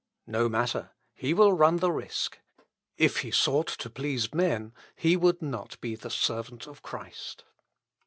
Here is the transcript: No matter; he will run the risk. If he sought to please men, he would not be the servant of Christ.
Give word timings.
No 0.25 0.49
matter; 0.49 0.89
he 1.13 1.31
will 1.31 1.53
run 1.53 1.77
the 1.77 1.91
risk. 1.91 2.39
If 2.97 3.17
he 3.17 3.29
sought 3.29 3.67
to 3.67 3.87
please 3.87 4.33
men, 4.33 4.73
he 4.95 5.15
would 5.15 5.43
not 5.43 5.79
be 5.79 5.93
the 5.93 6.09
servant 6.09 6.65
of 6.65 6.81
Christ. 6.81 7.43